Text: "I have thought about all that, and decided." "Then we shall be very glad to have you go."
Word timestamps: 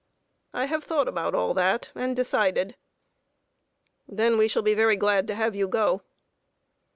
"I 0.51 0.65
have 0.65 0.83
thought 0.83 1.07
about 1.07 1.35
all 1.35 1.53
that, 1.53 1.91
and 1.93 2.15
decided." 2.15 2.75
"Then 4.07 4.35
we 4.35 4.47
shall 4.47 4.63
be 4.63 4.73
very 4.73 4.95
glad 4.95 5.27
to 5.27 5.35
have 5.35 5.55
you 5.55 5.67
go." 5.67 6.01